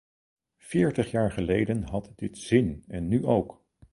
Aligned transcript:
Veertig 0.57 1.11
jaar 1.11 1.31
geleden 1.31 1.83
had 1.83 2.11
dit 2.15 2.37
zin 2.37 2.83
en 2.87 3.07
nu 3.07 3.25
ook! 3.25 3.63